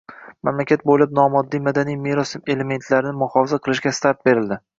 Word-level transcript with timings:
Mamlakat 0.47 0.85
bo‘ylab 0.91 1.13
nomoddiy 1.19 1.61
madaniy 1.67 1.99
meros 2.07 2.33
elementlarini 2.55 3.15
muhofaza 3.21 3.61
qilishga 3.69 3.95
start 4.01 4.27
berildi 4.31 4.61